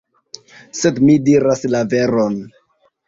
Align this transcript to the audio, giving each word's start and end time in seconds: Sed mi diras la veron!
Sed 0.79 0.97
mi 1.09 1.17
diras 1.27 1.63
la 1.75 1.83
veron! 1.93 2.41